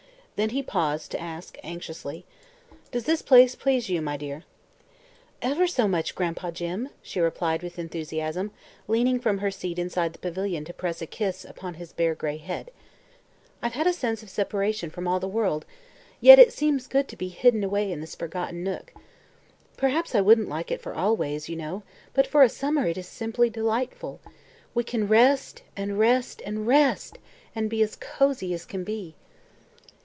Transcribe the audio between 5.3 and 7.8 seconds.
"Ever so much, Gran'pa Jim!" she replied with